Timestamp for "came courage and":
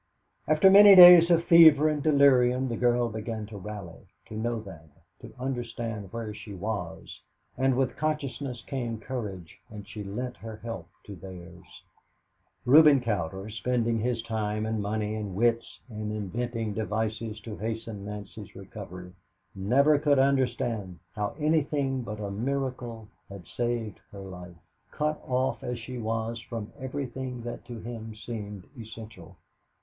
8.65-9.87